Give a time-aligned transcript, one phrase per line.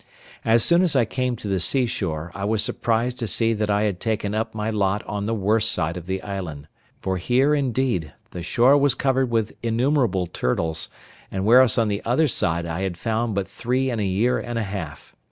[0.43, 3.69] As soon as I came to the sea shore, I was surprised to see that
[3.69, 6.67] I had taken up my lot on the worst side of the island,
[7.01, 10.89] for here, indeed, the shore was covered with innumerable turtles,
[11.31, 14.63] whereas on the other side I had found but three in a year and a
[14.63, 15.15] half.